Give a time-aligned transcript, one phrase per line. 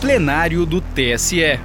[0.00, 1.60] plenário do TSE.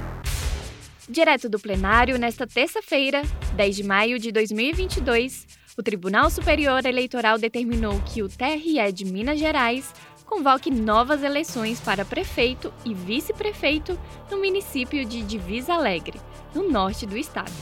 [1.08, 3.22] Direto do plenário, nesta terça-feira,
[3.54, 9.38] 10 de maio de 2022, o Tribunal Superior Eleitoral determinou que o TRE de Minas
[9.38, 9.90] Gerais
[10.26, 13.98] convoque novas eleições para prefeito e vice-prefeito
[14.30, 16.20] no município de Divisa Alegre,
[16.54, 17.52] no norte do estado.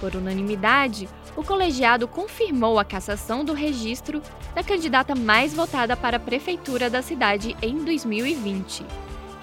[0.00, 1.06] Por unanimidade,
[1.36, 4.22] o colegiado confirmou a cassação do registro
[4.54, 8.86] da candidata mais votada para a prefeitura da cidade em 2020,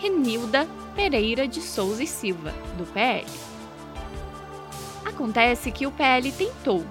[0.05, 3.25] Renilda Pereira de Souza e Silva, do PL.
[5.03, 6.85] Acontece que o PL tentou,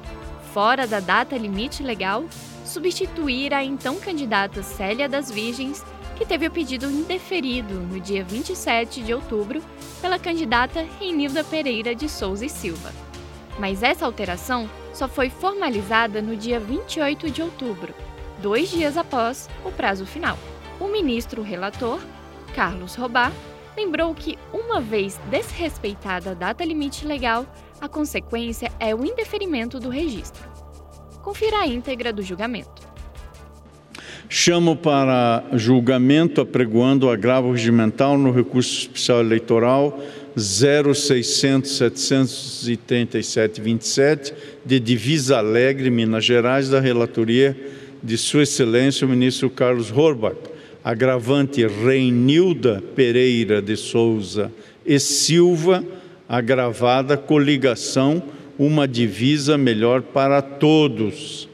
[0.52, 2.24] fora da data limite legal,
[2.64, 5.84] substituir a então candidata Célia das Virgens,
[6.16, 9.62] que teve o pedido indeferido no dia 27 de outubro
[10.00, 12.90] pela candidata Reinilda Pereira de Souza e Silva.
[13.60, 17.94] Mas essa alteração só foi formalizada no dia 28 de outubro,
[18.42, 20.36] dois dias após o prazo final.
[20.80, 22.00] O ministro relator,
[22.54, 23.32] Carlos Robá,
[23.76, 27.44] lembrou que, uma vez desrespeitada a data limite legal,
[27.80, 30.48] a consequência é o indeferimento do registro.
[31.20, 32.84] Confira a íntegra do julgamento.
[34.28, 39.98] Chamo para julgamento apregoando o agravo regimental no recurso especial eleitoral
[40.36, 44.34] 0600 737 27
[44.64, 47.56] de Divisa Alegre, Minas Gerais, da relatoria
[48.02, 50.36] de Sua Excelência o ministro Carlos Horbach,
[50.84, 54.52] agravante Reinilda Pereira de Souza
[54.84, 55.82] e Silva,
[56.28, 58.22] agravada coligação
[58.58, 61.48] uma divisa melhor para todos.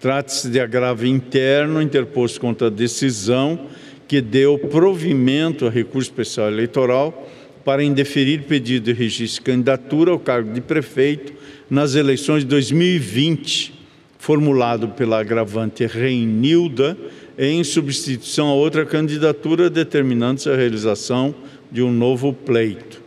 [0.00, 3.68] Trata-se de agravo interno interposto contra a decisão
[4.08, 7.30] que deu provimento a recurso especial eleitoral
[7.64, 11.32] para indeferir pedido de registro de candidatura ao cargo de prefeito
[11.70, 13.72] nas eleições de 2020,
[14.18, 16.98] formulado pela agravante Reinilda,
[17.38, 21.34] em substituição a outra candidatura, determinando-se a realização
[21.70, 23.02] de um novo pleito.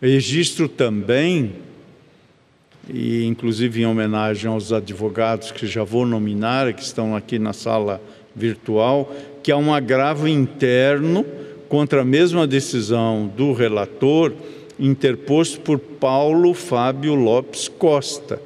[0.00, 1.52] Registro também
[2.92, 8.00] e inclusive em homenagem aos advogados que já vou nominar, que estão aqui na sala
[8.34, 11.24] virtual, que há um agravo interno
[11.68, 14.32] contra a mesma decisão do relator
[14.78, 18.40] interposto por Paulo Fábio Lopes Costa,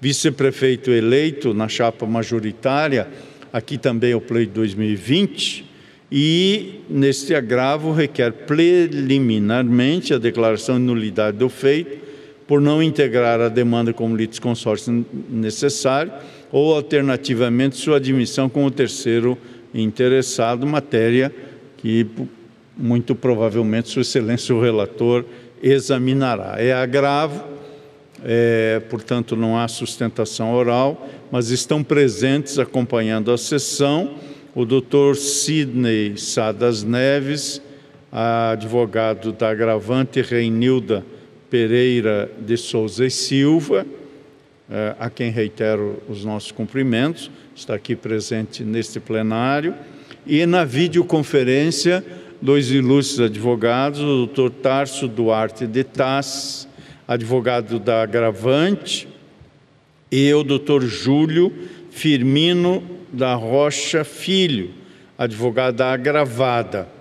[0.00, 3.08] vice-prefeito eleito na chapa majoritária,
[3.52, 5.70] aqui também o pleito 2020,
[6.12, 11.98] e neste agravo requer preliminarmente a declaração de nulidade do feito
[12.48, 16.12] por não integrar a demanda como litisconsórcio necessário
[16.50, 19.38] ou, alternativamente, sua admissão como terceiro
[19.72, 21.32] interessado, matéria
[21.76, 22.06] que
[22.76, 25.24] muito provavelmente Sua Excelência o relator
[25.62, 26.56] examinará.
[26.58, 27.44] É agravo,
[28.24, 34.16] é, portanto, não há sustentação oral, mas estão presentes acompanhando a sessão
[34.54, 37.62] o doutor Sidney Sadas Neves,
[38.10, 41.04] advogado da agravante Reinilda
[41.48, 43.86] Pereira de Souza e Silva,
[44.68, 49.74] eh, a quem reitero os nossos cumprimentos, está aqui presente neste plenário,
[50.26, 52.04] e na videoconferência,
[52.42, 56.68] dois ilustres advogados, o doutor Tarso Duarte de Tass,
[57.10, 59.08] advogado da Agravante,
[60.12, 61.52] e o doutor Júlio
[61.90, 62.82] Firmino
[63.12, 64.70] da Rocha Filho,
[65.18, 67.00] advogado da Agravada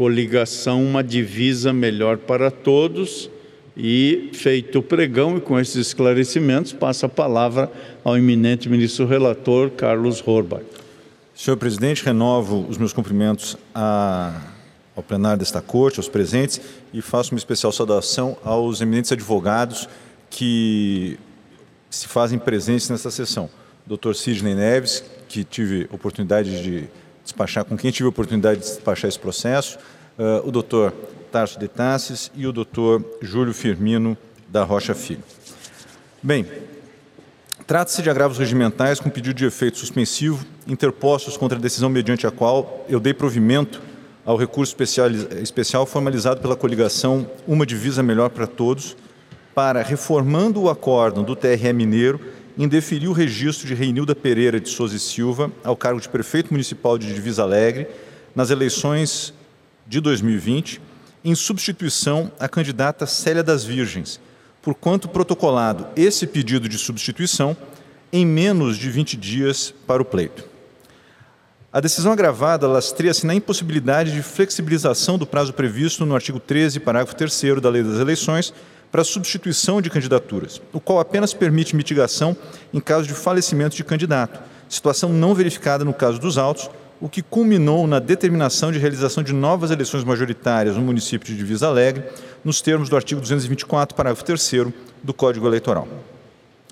[0.00, 3.28] coligação uma divisa melhor para todos.
[3.76, 7.70] E feito o pregão e com esses esclarecimentos, passa a palavra
[8.02, 10.64] ao eminente ministro relator Carlos Horbach.
[11.34, 14.49] Senhor presidente, renovo os meus cumprimentos a,
[14.96, 16.60] ao plenário desta corte, aos presentes,
[16.92, 19.88] e faço uma especial saudação aos eminentes advogados
[20.28, 21.18] que
[21.88, 23.50] se fazem presentes nesta sessão.
[23.86, 24.14] Dr.
[24.14, 26.88] Sidney Neves, que tive oportunidade de
[27.24, 29.78] despachar, com quem tive oportunidade de despachar esse processo,
[30.18, 30.92] uh, o doutor
[31.32, 34.16] Tarso de Tassis e o doutor Júlio Firmino
[34.48, 35.22] da Rocha Filho.
[36.22, 36.46] Bem,
[37.66, 42.30] trata-se de agravos regimentais com pedido de efeito suspensivo interpostos contra a decisão mediante a
[42.30, 43.80] qual eu dei provimento
[44.30, 44.76] ao recurso
[45.42, 48.96] especial, formalizado pela coligação Uma Divisa Melhor para Todos,
[49.52, 52.20] para, reformando o acórdão do TRE Mineiro,
[52.56, 56.96] indeferir o registro de Reinilda Pereira de Souza e Silva ao cargo de prefeito municipal
[56.96, 57.88] de Divisa Alegre
[58.32, 59.34] nas eleições
[59.84, 60.80] de 2020,
[61.24, 64.20] em substituição à candidata Célia das Virgens,
[64.62, 67.56] por quanto protocolado esse pedido de substituição
[68.12, 70.49] em menos de 20 dias para o pleito.
[71.72, 77.14] A decisão agravada lastreia-se na impossibilidade de flexibilização do prazo previsto no artigo 13, parágrafo
[77.14, 78.52] 3 da Lei das Eleições,
[78.90, 82.36] para substituição de candidaturas, o qual apenas permite mitigação
[82.74, 86.68] em caso de falecimento de candidato, situação não verificada no caso dos autos,
[87.00, 91.68] o que culminou na determinação de realização de novas eleições majoritárias no município de Divisa
[91.68, 92.02] Alegre,
[92.44, 94.72] nos termos do artigo 224, parágrafo 3
[95.04, 95.86] do Código Eleitoral.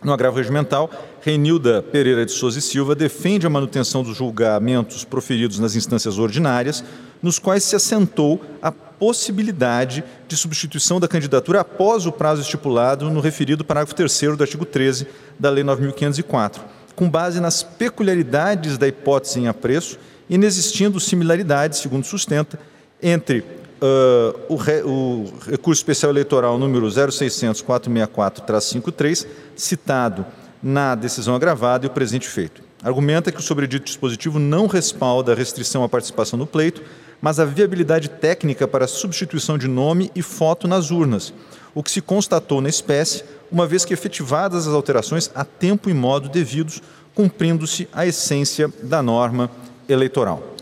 [0.03, 0.91] No agravo regimental,
[1.21, 6.85] Reinilda Pereira de Souza e Silva defende a manutenção dos julgamentos proferidos nas instâncias ordinárias,
[7.21, 13.21] nos quais se assentou a possibilidade de substituição da candidatura após o prazo estipulado no
[13.21, 15.09] referido parágrafo 3 do artigo 13
[15.39, 16.61] da Lei 9.504,
[16.95, 19.99] com base nas peculiaridades da hipótese em apreço,
[20.31, 22.59] inexistindo similaridades, segundo sustenta,
[23.03, 23.45] entre
[23.83, 29.27] uh, o, re, o, recurso especial eleitoral número 0600-464-53,
[29.57, 30.27] citado
[30.63, 32.63] na decisão agravada e o presente feito.
[32.83, 36.83] Argumenta que o sobredito dispositivo não respalda a restrição à participação no pleito,
[37.21, 41.35] mas a viabilidade técnica para a substituição de nome e foto nas urnas,
[41.75, 45.95] o que se constatou na espécie, uma vez que efetivadas as alterações a tempo e
[45.95, 46.81] modo devidos,
[47.15, 49.51] cumprindo-se a essência da norma
[49.89, 50.55] eleitoral.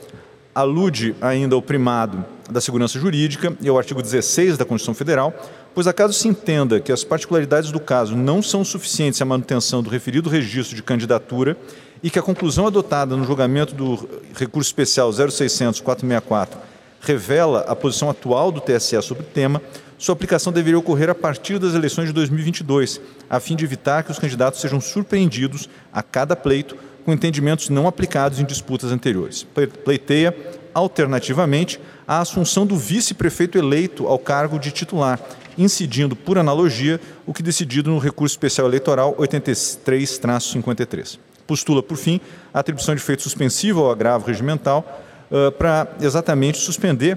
[0.57, 5.35] Alude ainda ao primado da segurança jurídica e ao artigo 16 da Constituição Federal,
[5.75, 9.91] pois acaso se entenda que as particularidades do caso não são suficientes à manutenção do
[9.91, 11.59] referido registro de candidatura
[12.03, 16.57] e que a conclusão adotada no julgamento do recurso especial 0600-464
[17.03, 19.61] revela a posição atual do TSE sobre o tema,
[19.99, 22.99] sua aplicação deveria ocorrer a partir das eleições de 2022,
[23.29, 26.77] a fim de evitar que os candidatos sejam surpreendidos a cada pleito
[27.07, 29.47] com entendimentos não aplicados em disputas anteriores.
[29.85, 30.37] Pleiteia,
[30.75, 35.21] alternativamente, a assunção do vice-prefeito eleito ao cargo de titular,
[35.57, 41.21] incidindo, por analogia, o que decidido no recurso especial eleitoral 83-53.
[41.47, 42.21] Postula, por fim,
[42.53, 45.01] a atribuição de efeito suspensivo ao agravo regimental
[45.31, 47.17] uh, para exatamente suspender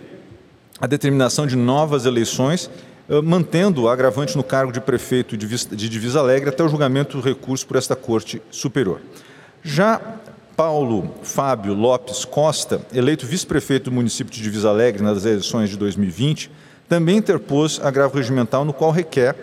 [0.79, 2.69] a determinação de novas eleições,
[3.23, 7.65] mantendo o agravante no cargo de prefeito de Divisa Alegre até o julgamento do recurso
[7.65, 9.01] por esta Corte Superior.
[9.63, 9.99] Já
[10.55, 16.51] Paulo Fábio Lopes Costa, eleito vice-prefeito do município de Divisa Alegre nas eleições de 2020,
[16.87, 19.35] também interpôs agravo regimental no qual requer,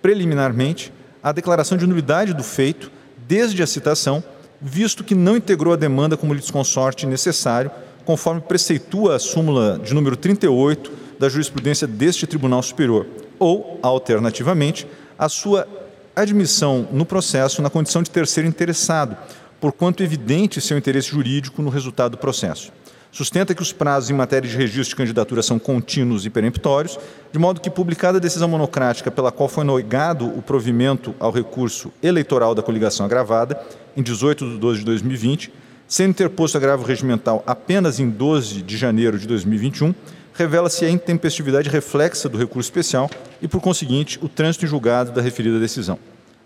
[0.00, 2.90] preliminarmente, a declaração de nulidade do feito
[3.26, 4.22] desde a citação,
[4.60, 7.70] visto que não integrou a demanda como litisconsorte necessário,
[8.04, 13.06] conforme preceitua a súmula de número 38 da jurisprudência deste Tribunal Superior,
[13.38, 14.86] ou, alternativamente,
[15.18, 15.66] a sua
[16.14, 19.16] admissão no processo na condição de terceiro interessado,
[19.64, 22.70] porquanto evidente seu interesse jurídico no resultado do processo.
[23.10, 26.98] Sustenta que os prazos em matéria de registro de candidatura são contínuos e peremptórios,
[27.32, 31.90] de modo que, publicada a decisão monocrática pela qual foi negado o provimento ao recurso
[32.02, 33.58] eleitoral da coligação agravada,
[33.96, 35.50] em 18 de 12 de 2020,
[35.88, 39.94] sendo interposto agravo regimental apenas em 12 de janeiro de 2021,
[40.34, 43.08] revela-se a intempestividade reflexa do recurso especial
[43.40, 45.98] e, por conseguinte, o trânsito em julgado da referida decisão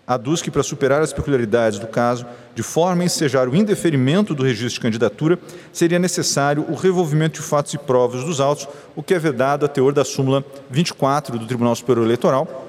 [0.09, 2.25] aduz que, para superar as peculiaridades do caso,
[2.55, 5.37] de forma a ensejar o indeferimento do registro de candidatura,
[5.71, 9.69] seria necessário o revolvimento de fatos e provas dos autos, o que é vedado a
[9.69, 12.65] teor da súmula 24 do Tribunal Superior Eleitoral,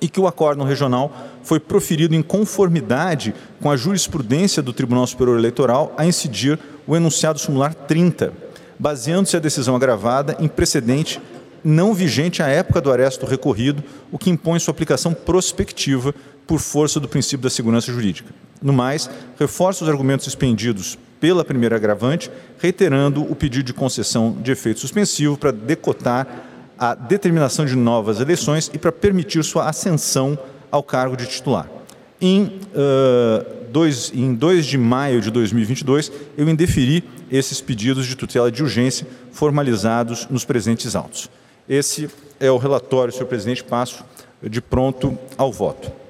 [0.00, 1.14] e que o acórdão regional
[1.44, 7.38] foi proferido em conformidade com a jurisprudência do Tribunal Superior Eleitoral a incidir o enunciado
[7.38, 8.32] sumular 30,
[8.76, 11.20] baseando-se a decisão agravada em precedente
[11.64, 16.14] não vigente à época do arresto recorrido, o que impõe sua aplicação prospectiva
[16.52, 18.28] por força do princípio da segurança jurídica.
[18.60, 19.08] No mais,
[19.38, 25.38] reforça os argumentos expendidos pela primeira agravante, reiterando o pedido de concessão de efeito suspensivo
[25.38, 26.26] para decotar
[26.78, 30.38] a determinação de novas eleições e para permitir sua ascensão
[30.70, 31.70] ao cargo de titular.
[32.20, 38.52] Em, uh, dois, em 2 de maio de 2022, eu indeferi esses pedidos de tutela
[38.52, 41.30] de urgência formalizados nos presentes autos.
[41.66, 44.04] Esse é o relatório, senhor presidente, passo
[44.42, 46.01] de pronto ao voto.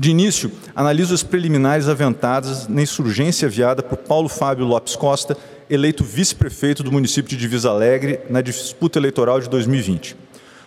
[0.00, 5.36] De início, analiso as preliminares aventadas na insurgência aviada por Paulo Fábio Lopes Costa,
[5.68, 10.16] eleito vice-prefeito do município de Divisa Alegre na disputa eleitoral de 2020.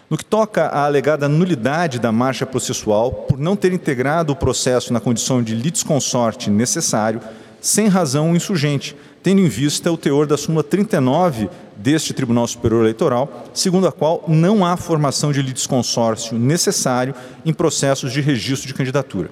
[0.07, 4.93] No que toca à alegada nulidade da marcha processual por não ter integrado o processo
[4.93, 7.19] na condição de litisconsorte necessário,
[7.59, 13.45] sem razão insurgente, tendo em vista o teor da súmula 39 deste Tribunal Superior Eleitoral,
[13.53, 17.15] segundo a qual não há formação de litisconsórcio necessário
[17.45, 19.29] em processos de registro de candidatura.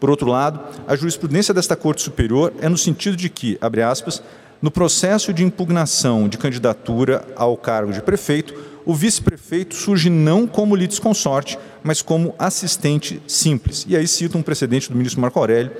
[0.00, 4.22] Por outro lado, a jurisprudência desta Corte Superior é no sentido de que, abre aspas,
[4.62, 8.54] no processo de impugnação de candidatura ao cargo de prefeito,
[8.86, 13.84] o vice-prefeito surge não como litisconsorte, mas como assistente simples.
[13.88, 15.72] E aí cita um precedente do ministro Marco Aurélio,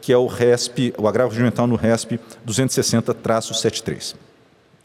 [0.00, 4.14] que é o RESP, o agravo regimental no RESP 260-73.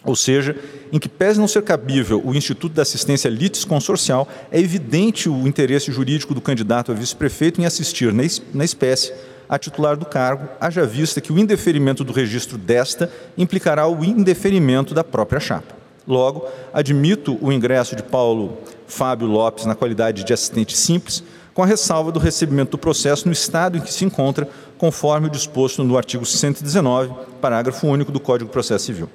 [0.03, 0.55] Ou seja,
[0.91, 5.48] em que pese não ser cabível o Instituto da Assistência Litis Consorcial, é evidente o
[5.48, 9.12] interesse jurídico do candidato a vice-prefeito em assistir na espécie
[9.48, 14.93] a titular do cargo, haja vista que o indeferimento do registro desta implicará o indeferimento
[14.93, 15.75] da própria chapa.
[16.07, 18.57] Logo, admito o ingresso de Paulo
[18.88, 21.24] Fábio Lopes na qualidade de assistente simples,
[21.55, 24.47] com a ressalva do recebimento do processo no estado em que se encontra,
[24.77, 29.09] conforme o disposto no artigo 119, parágrafo único do Código de Processo Civil.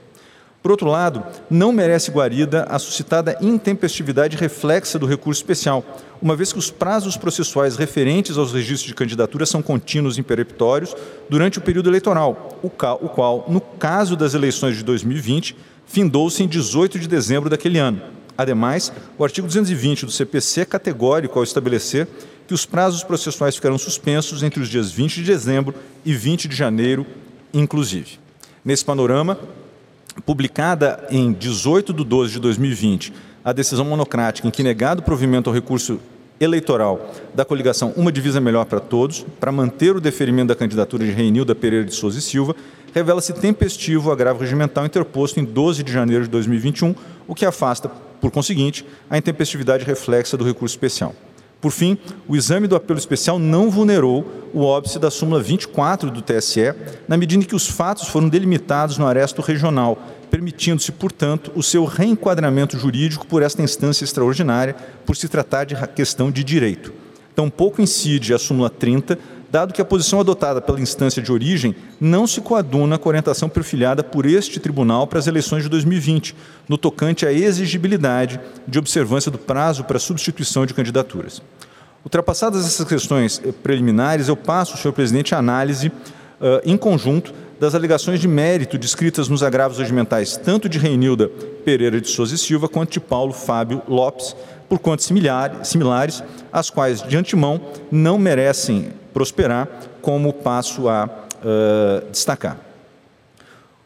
[0.63, 5.85] Por outro lado, não merece guarida a suscitada intempestividade reflexa do recurso especial,
[6.21, 10.97] uma vez que os prazos processuais referentes aos registros de candidatura são contínuos e imperemptórios
[11.29, 15.55] durante o período eleitoral, o qual, no caso das eleições de 2020,
[15.85, 18.01] findou-se em 18 de dezembro daquele ano.
[18.41, 22.09] Ademais, o artigo 220 do CPC é categórico ao estabelecer
[22.51, 25.73] que os prazos processuais ficarão suspensos entre os dias 20 de dezembro
[26.05, 27.07] e 20 de janeiro,
[27.55, 28.19] inclusive.
[28.65, 29.39] Nesse panorama,
[30.27, 33.13] publicada em 18 de 12 de 2020,
[33.45, 36.01] a decisão monocrática em que negado provimento ao recurso
[36.41, 41.13] eleitoral da coligação Uma Divisa Melhor para Todos, para manter o deferimento da candidatura de
[41.13, 42.57] Reinilda Pereira de Souza e Silva,
[42.93, 46.97] revela-se tempestivo o agravo regimental interposto em 12 de janeiro de 2021,
[47.29, 47.89] o que afasta,
[48.21, 51.15] por conseguinte, a intempestividade reflexa do recurso especial.
[51.61, 56.23] Por fim, o exame do apelo especial não vulnerou o óbice da súmula 24 do
[56.23, 56.75] TSE,
[57.07, 59.99] na medida em que os fatos foram delimitados no aresto regional,
[60.31, 64.75] permitindo-se, portanto, o seu reenquadramento jurídico por esta instância extraordinária,
[65.05, 66.93] por se tratar de questão de direito.
[67.35, 69.19] Tampouco incide a súmula 30,
[69.51, 73.49] dado que a posição adotada pela instância de origem não se coaduna com a orientação
[73.49, 76.37] perfilhada por este tribunal para as eleições de 2020,
[76.69, 81.43] no tocante à exigibilidade de observância do prazo para substituição de candidaturas.
[82.05, 87.75] Ultrapassadas essas questões eh, preliminares, eu passo, senhor presidente, a análise uh, em conjunto das
[87.75, 91.29] alegações de mérito descritas nos agravos regimentais tanto de Reinilda
[91.63, 94.35] Pereira de Souza e Silva quanto de Paulo Fábio Lopes,
[94.67, 99.69] por quanto similares, as quais, de antemão, não merecem prosperar,
[100.01, 102.59] como passo a uh, destacar.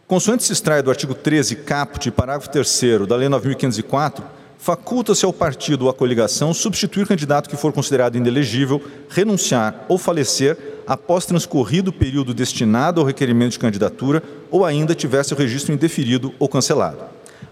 [0.07, 4.23] Consoante se extrai do artigo 13, caput, parágrafo 3 da Lei 9.504,
[4.59, 10.57] faculta-se ao partido ou à coligação substituir candidato que for considerado inelegível, renunciar ou falecer
[10.87, 16.35] após transcorrido o período destinado ao requerimento de candidatura ou ainda tivesse o registro indeferido
[16.39, 16.99] ou cancelado.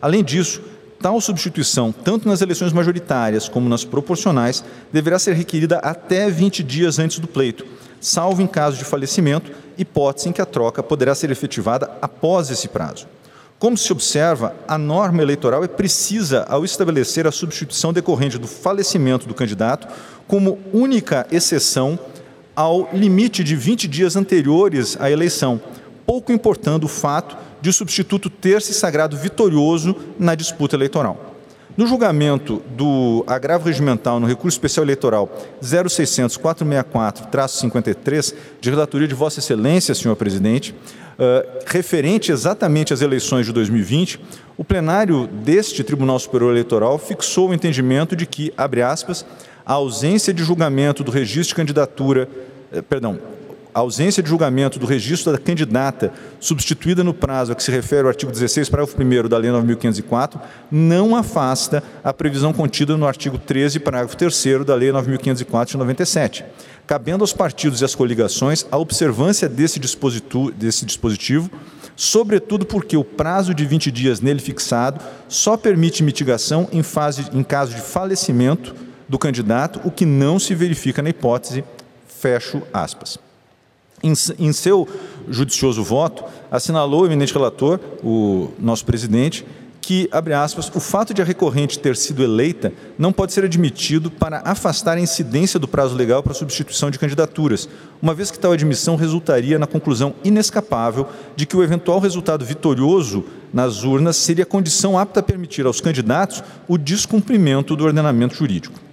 [0.01, 0.61] Além disso,
[1.03, 7.01] tal substituição, tanto nas eleições majoritárias como nas proporcionais, deverá ser requerida até 20 dias
[7.01, 7.67] antes do pleito,
[8.01, 12.69] salvo em caso de falecimento, hipótese em que a troca poderá ser efetivada após esse
[12.69, 13.09] prazo.
[13.59, 19.27] Como se observa, a norma eleitoral é precisa ao estabelecer a substituição decorrente do falecimento
[19.27, 19.89] do candidato
[20.29, 21.99] como única exceção
[22.55, 25.61] ao limite de 20 dias anteriores à eleição,
[26.07, 31.33] pouco importando o fato de o substituto ter se sagrado vitorioso na disputa eleitoral.
[31.75, 39.95] No julgamento do agravo regimental no recurso especial eleitoral 0600-464-53, de relatoria de Vossa Excelência,
[39.95, 40.75] senhor presidente, uh,
[41.65, 44.21] referente exatamente às eleições de 2020,
[44.59, 49.25] o plenário deste Tribunal Superior Eleitoral fixou o entendimento de que, abre aspas,
[49.65, 52.29] a ausência de julgamento do registro de candidatura,
[52.71, 53.19] eh, perdão,
[53.75, 58.05] a ausência de julgamento do registro da candidata substituída no prazo a que se refere
[58.05, 63.39] o artigo 16, parágrafo 1 da Lei 9.504, não afasta a previsão contida no artigo
[63.39, 66.45] 13, parágrafo 3 da Lei 9.504 de 97,
[66.87, 71.51] cabendo aos partidos e às coligações a observância desse dispositivo, desse dispositivo
[71.97, 77.43] sobretudo porque o prazo de 20 dias nele fixado só permite mitigação em, fase, em
[77.43, 78.75] caso de falecimento
[79.09, 81.65] do candidato, o que não se verifica na hipótese,
[82.07, 83.19] fecho aspas.
[84.03, 84.89] Em, em seu
[85.29, 89.47] judicioso voto, assinalou o eminente relator, o nosso presidente,
[89.83, 94.13] que, abre aspas, o fato de a recorrente ter sido eleita não pode ser admitido
[94.13, 97.69] para afastar a incidência do prazo legal para substituição de candidaturas,
[98.01, 103.25] uma vez que tal admissão resultaria na conclusão inescapável de que o eventual resultado vitorioso
[103.53, 108.92] nas urnas seria condição apta a permitir aos candidatos o descumprimento do ordenamento jurídico.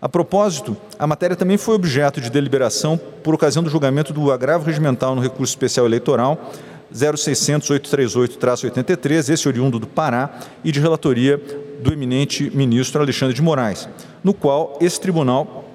[0.00, 4.64] A propósito, a matéria também foi objeto de deliberação por ocasião do julgamento do agravo
[4.64, 6.52] regimental no recurso especial eleitoral
[6.94, 10.30] 0600-838-83, esse oriundo do Pará,
[10.64, 11.38] e de relatoria
[11.82, 13.86] do eminente ministro Alexandre de Moraes,
[14.24, 15.66] no qual esse tribunal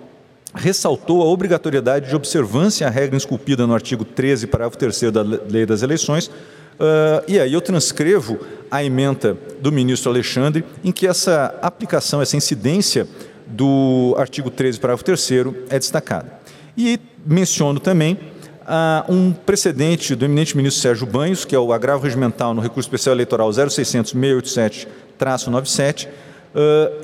[0.56, 5.66] ressaltou a obrigatoriedade de observância à regra esculpida no artigo 13, parágrafo 3 da Lei
[5.66, 6.32] das Eleições,
[6.74, 8.40] Uh, e aí eu transcrevo
[8.70, 13.08] a emenda do ministro Alexandre, em que essa aplicação, essa incidência
[13.48, 15.30] do artigo 13, parágrafo 3
[15.70, 16.32] é destacada.
[16.78, 18.18] E menciono também
[18.64, 22.88] uh, um precedente do eminente ministro Sérgio Banhos, que é o agravo regimental no recurso
[22.88, 26.10] especial eleitoral 0600-687-97, uh,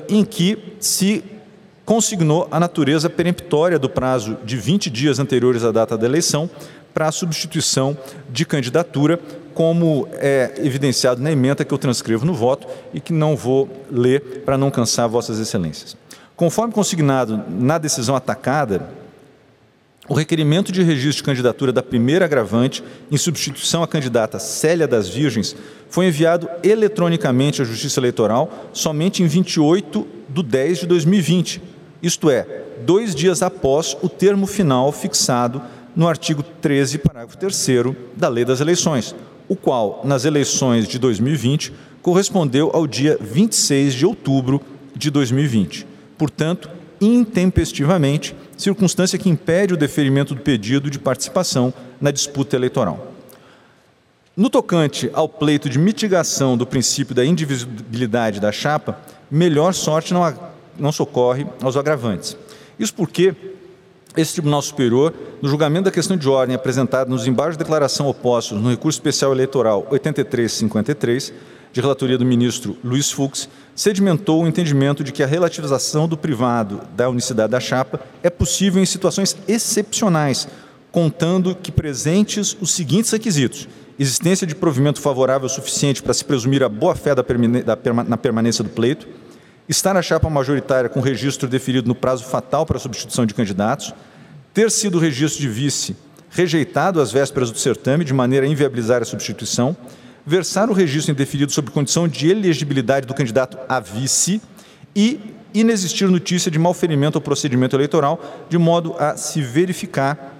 [0.08, 1.24] em que se
[1.84, 6.48] consignou a natureza peremptória do prazo de 20 dias anteriores à data da eleição
[6.94, 7.96] para a substituição
[8.28, 9.18] de candidatura,
[9.54, 14.42] como é evidenciado na emenda que eu transcrevo no voto e que não vou ler
[14.44, 15.96] para não cansar Vossas Excelências.
[16.40, 18.88] Conforme consignado na decisão atacada,
[20.08, 25.06] o requerimento de registro de candidatura da primeira agravante, em substituição à candidata Célia das
[25.06, 25.54] Virgens,
[25.90, 31.62] foi enviado eletronicamente à Justiça Eleitoral somente em 28 de 10 de 2020,
[32.02, 35.60] isto é, dois dias após o termo final fixado
[35.94, 39.14] no artigo 13, parágrafo 3 da Lei das Eleições,
[39.46, 41.70] o qual, nas eleições de 2020,
[42.00, 44.58] correspondeu ao dia 26 de outubro
[44.96, 45.89] de 2020.
[46.20, 46.68] Portanto,
[47.00, 53.14] intempestivamente, circunstância que impede o deferimento do pedido de participação na disputa eleitoral.
[54.36, 58.98] No tocante ao pleito de mitigação do princípio da indivisibilidade da chapa,
[59.30, 60.38] melhor sorte não,
[60.78, 62.36] não socorre aos agravantes.
[62.78, 63.34] Isso porque
[64.14, 68.60] esse Tribunal Superior, no julgamento da questão de ordem apresentada nos embargos de declaração opostos
[68.60, 71.32] no recurso especial eleitoral 8353,
[71.72, 76.80] de relatoria do ministro Luiz Fux, sedimentou o entendimento de que a relativização do privado
[76.96, 80.48] da unicidade da chapa é possível em situações excepcionais,
[80.90, 86.68] contando que presentes os seguintes requisitos: existência de provimento favorável suficiente para se presumir a
[86.68, 87.14] boa-fé
[88.06, 89.06] na permanência do pleito,
[89.68, 93.94] estar na chapa majoritária com registro deferido no prazo fatal para a substituição de candidatos,
[94.52, 95.96] ter sido o registro de vice
[96.30, 99.76] rejeitado às vésperas do certame, de maneira a inviabilizar a substituição,
[100.30, 104.40] versar o registro indeferido sob condição de elegibilidade do candidato a vice
[104.94, 110.36] e inexistir notícia de malferimento ao procedimento eleitoral, de modo a se verificar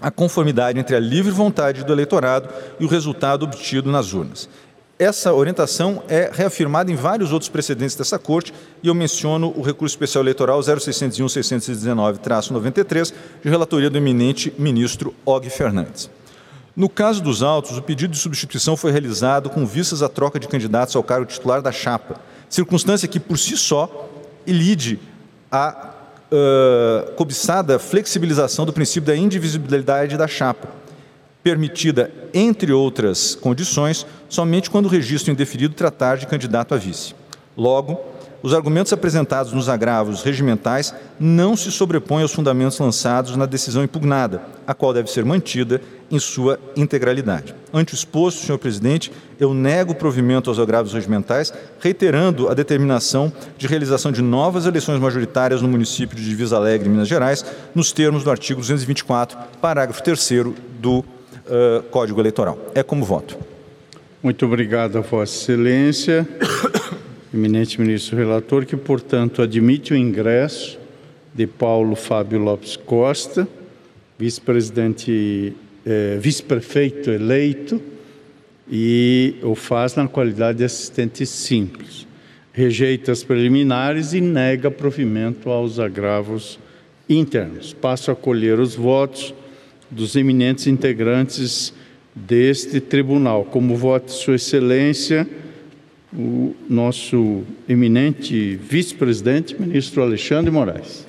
[0.00, 2.48] a conformidade entre a livre vontade do eleitorado
[2.80, 4.48] e o resultado obtido nas urnas.
[4.98, 9.92] Essa orientação é reafirmada em vários outros precedentes dessa Corte, e eu menciono o recurso
[9.92, 13.12] especial eleitoral 0601-619-93,
[13.42, 16.08] de relatoria do eminente ministro Og Fernandes.
[16.76, 20.46] No caso dos autos, o pedido de substituição foi realizado com vistas à troca de
[20.46, 24.10] candidatos ao cargo titular da chapa, circunstância que, por si só,
[24.46, 25.00] ilide
[25.50, 25.94] a
[26.30, 30.68] uh, cobiçada flexibilização do princípio da indivisibilidade da chapa,
[31.42, 37.14] permitida, entre outras condições, somente quando o registro indeferido tratar de candidato a vice.
[37.56, 37.98] Logo,
[38.42, 44.42] os argumentos apresentados nos agravos regimentais não se sobrepõem aos fundamentos lançados na decisão impugnada,
[44.66, 47.54] a qual deve ser mantida em sua integralidade.
[47.72, 53.66] Ante o exposto, senhor presidente, eu nego provimento aos agravos regimentais, reiterando a determinação de
[53.66, 57.44] realização de novas eleições majoritárias no município de Divisa Alegre, Minas Gerais,
[57.74, 60.30] nos termos do artigo 224, parágrafo 3
[60.80, 61.04] do uh,
[61.90, 62.58] Código Eleitoral.
[62.74, 63.36] É como voto.
[64.22, 66.26] Muito obrigado Vossa Excelência,
[67.36, 70.78] eminente ministro relator, que, portanto, admite o ingresso
[71.34, 73.46] de Paulo Fábio Lopes Costa,
[74.18, 75.52] vice-presidente,
[75.84, 77.80] eh, vice-prefeito eleito,
[78.68, 82.06] e o faz na qualidade de assistente simples.
[82.52, 86.58] Rejeita as preliminares e nega provimento aos agravos
[87.08, 87.72] internos.
[87.72, 89.34] Passo a colher os votos
[89.90, 91.72] dos eminentes integrantes
[92.14, 93.44] deste tribunal.
[93.44, 95.28] Como voto Sua Excelência,
[96.12, 101.06] o nosso eminente vice-presidente, ministro Alexandre Moraes.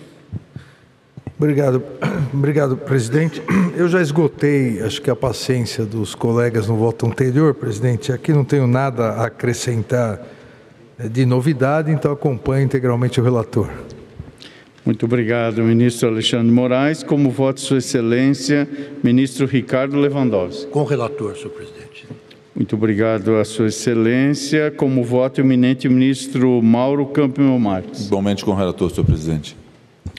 [1.37, 1.83] Obrigado,
[2.33, 3.41] obrigado, presidente.
[3.75, 8.11] Eu já esgotei, acho que a paciência dos colegas no voto anterior, presidente.
[8.11, 10.19] Aqui não tenho nada a acrescentar
[11.11, 13.69] de novidade, então acompanho integralmente o relator.
[14.83, 17.03] Muito obrigado, ministro Alexandre Moraes.
[17.03, 18.67] Como voto, Sua Excelência,
[19.03, 20.71] ministro Ricardo Lewandowski.
[20.71, 22.07] Com o relator, senhor presidente.
[22.57, 24.73] Muito obrigado a Sua Excelência.
[24.75, 28.07] Como voto, eminente ministro Mauro Campo Marques.
[28.07, 29.55] Igualmente com o relator, senhor presidente.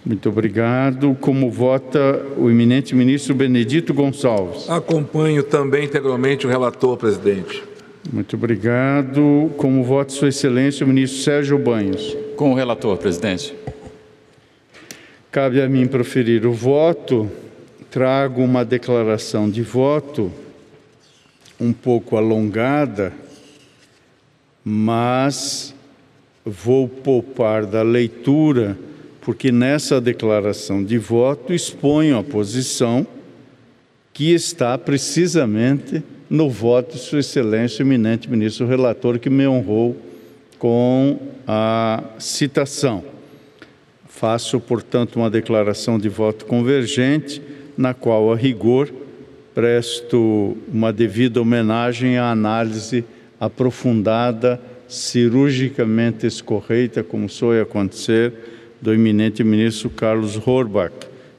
[0.06, 1.16] Muito obrigado.
[1.20, 4.70] Como vota o eminente ministro Benedito Gonçalves?
[4.70, 7.64] Acompanho também integralmente o relator, presidente.
[8.12, 9.50] Muito obrigado.
[9.56, 12.16] Como voto, Sua Excelência, o ministro Sérgio Banhos.
[12.36, 13.52] Com o relator, presidente.
[15.32, 17.28] Cabe a mim proferir o voto.
[17.90, 20.30] Trago uma declaração de voto
[21.60, 23.12] um pouco alongada,
[24.64, 25.74] mas
[26.44, 28.78] vou poupar da leitura,
[29.20, 33.06] porque nessa declaração de voto exponho a posição
[34.12, 39.96] que está precisamente no voto de Sua Excelência, eminente ministro relator, que me honrou
[40.58, 43.04] com a citação.
[44.06, 47.40] Faço, portanto, uma declaração de voto convergente,
[47.76, 48.90] na qual, a rigor,
[49.58, 53.04] presto uma devida homenagem à análise
[53.40, 58.32] aprofundada, cirurgicamente escorreita, como soe acontecer,
[58.80, 60.94] do eminente ministro Carlos Horbach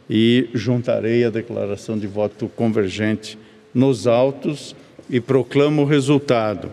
[0.10, 3.40] e juntarei a declaração de voto convergente
[3.74, 4.76] nos autos
[5.10, 6.70] e proclamo o resultado.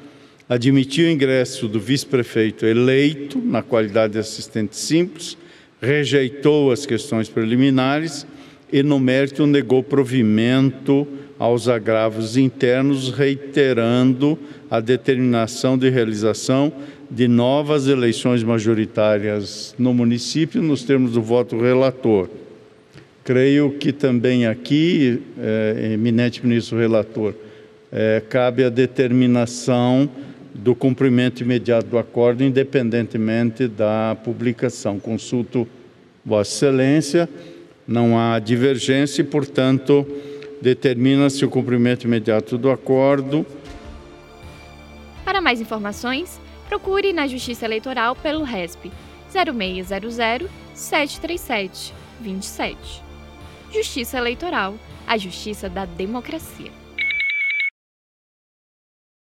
[0.49, 5.39] admitiu o ingresso do vice-prefeito eleito na qualidade de assistente simples,
[5.81, 8.27] rejeitou as questões preliminares
[8.73, 11.07] e no mérito negou provimento
[11.39, 14.37] aos agravos internos, reiterando
[14.69, 16.73] a determinação de realização
[17.11, 22.29] de novas eleições majoritárias no município, nos termos do voto relator.
[23.23, 27.35] Creio que também aqui, é, eminente ministro relator,
[27.91, 30.11] é, cabe a determinação
[30.55, 35.01] do cumprimento imediato do acordo, independentemente da publicação.
[35.01, 35.67] Consulto
[36.25, 37.29] Vossa Excelência,
[37.87, 40.07] não há divergência e, portanto,
[40.61, 43.45] determina-se o cumprimento imediato do acordo.
[45.25, 48.91] Para mais informações, procure na Justiça Eleitoral pelo RESP
[49.29, 53.03] 0600 737 27.
[53.73, 54.75] Justiça Eleitoral,
[55.07, 56.84] a justiça da democracia.